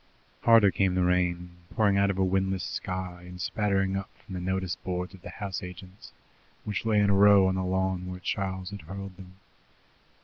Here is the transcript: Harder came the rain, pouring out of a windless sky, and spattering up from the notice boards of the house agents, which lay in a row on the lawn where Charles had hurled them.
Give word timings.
Harder 0.41 0.71
came 0.71 0.95
the 0.95 1.03
rain, 1.03 1.57
pouring 1.75 1.95
out 1.99 2.09
of 2.09 2.17
a 2.17 2.23
windless 2.23 2.63
sky, 2.63 3.21
and 3.21 3.39
spattering 3.39 3.95
up 3.95 4.09
from 4.17 4.33
the 4.33 4.39
notice 4.41 4.75
boards 4.77 5.13
of 5.13 5.21
the 5.21 5.29
house 5.29 5.61
agents, 5.61 6.11
which 6.63 6.87
lay 6.87 6.99
in 6.99 7.11
a 7.11 7.15
row 7.15 7.45
on 7.47 7.53
the 7.53 7.63
lawn 7.63 8.09
where 8.09 8.19
Charles 8.19 8.71
had 8.71 8.81
hurled 8.81 9.15
them. 9.17 9.35